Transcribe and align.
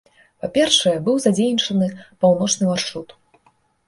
Па-першае, 0.43 0.93
быў 1.07 1.19
задзейнічаны 1.25 1.89
паўночны 2.25 2.71
маршрут. 2.71 3.15